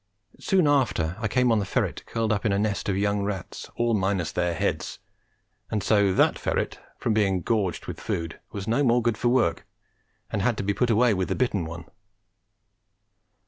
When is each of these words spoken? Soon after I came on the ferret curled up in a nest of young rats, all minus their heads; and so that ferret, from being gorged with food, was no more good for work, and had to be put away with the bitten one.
Soon 0.39 0.67
after 0.67 1.15
I 1.19 1.27
came 1.27 1.51
on 1.51 1.59
the 1.59 1.63
ferret 1.63 2.03
curled 2.07 2.33
up 2.33 2.43
in 2.43 2.51
a 2.51 2.57
nest 2.57 2.89
of 2.89 2.97
young 2.97 3.21
rats, 3.21 3.69
all 3.75 3.93
minus 3.93 4.31
their 4.31 4.55
heads; 4.55 4.97
and 5.69 5.83
so 5.83 6.11
that 6.11 6.39
ferret, 6.39 6.79
from 6.97 7.13
being 7.13 7.41
gorged 7.43 7.85
with 7.85 8.01
food, 8.01 8.39
was 8.51 8.67
no 8.67 8.83
more 8.83 9.03
good 9.03 9.15
for 9.15 9.29
work, 9.29 9.67
and 10.31 10.41
had 10.41 10.57
to 10.57 10.63
be 10.63 10.73
put 10.73 10.89
away 10.89 11.13
with 11.13 11.27
the 11.29 11.35
bitten 11.35 11.65
one. 11.65 11.85